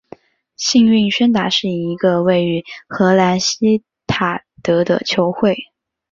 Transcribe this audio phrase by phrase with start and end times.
[0.55, 5.55] 幸运薛达是一个位于荷兰锡塔德的球会。